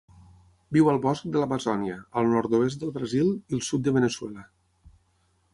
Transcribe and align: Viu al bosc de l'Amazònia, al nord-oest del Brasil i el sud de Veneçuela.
Viu 0.77 0.87
al 0.93 0.97
bosc 1.03 1.27
de 1.35 1.43
l'Amazònia, 1.43 1.99
al 2.21 2.31
nord-oest 2.33 2.81
del 2.85 2.95
Brasil 2.97 3.31
i 3.37 3.59
el 3.59 3.65
sud 3.71 3.87
de 3.89 3.97
Veneçuela. 3.99 4.51